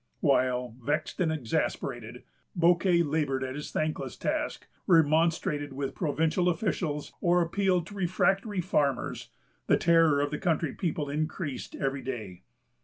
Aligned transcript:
While, 0.21 0.73
vexed 0.83 1.21
and 1.21 1.31
exasperated, 1.31 2.23
Bouquet 2.55 3.03
labored 3.03 3.43
at 3.43 3.53
his 3.53 3.69
thankless 3.71 4.17
task, 4.17 4.65
remonstrated 4.87 5.73
with 5.73 5.93
provincial 5.93 6.49
officials, 6.49 7.13
or 7.21 7.39
appealed 7.39 7.85
to 7.85 7.93
refractory 7.93 8.61
farmers, 8.61 9.29
the 9.67 9.77
terror 9.77 10.19
of 10.19 10.31
the 10.31 10.39
country 10.39 10.73
people 10.73 11.07
increased 11.07 11.75
every 11.75 12.01
day. 12.01 12.41